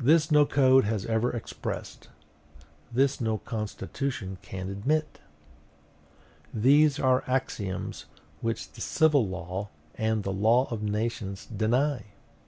This 0.00 0.32
no 0.32 0.44
code 0.44 0.82
has 0.82 1.06
ever 1.06 1.30
expressed; 1.30 2.08
this 2.90 3.20
no 3.20 3.38
constitution 3.38 4.38
can 4.42 4.68
admit! 4.68 5.20
These 6.52 6.98
are 6.98 7.22
axioms 7.28 8.06
which 8.40 8.72
the 8.72 8.80
civil 8.80 9.24
law 9.24 9.68
and 9.94 10.24
the 10.24 10.32
law 10.32 10.66
of 10.72 10.82
nations 10.82 11.46
deny!..... 11.46 12.02